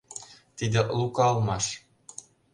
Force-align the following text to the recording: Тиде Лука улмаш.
Тиде 0.57 0.81
Лука 0.97 1.27
улмаш. 1.35 1.65